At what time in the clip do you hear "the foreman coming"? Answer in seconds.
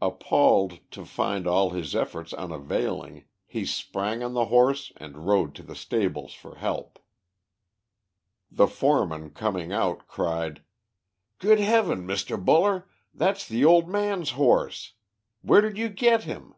8.50-9.74